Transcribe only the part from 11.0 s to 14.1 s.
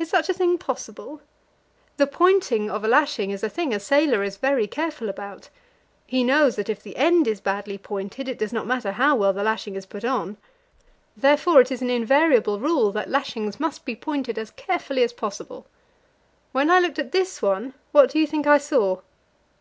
therefore it is an invariable rule that lashings must be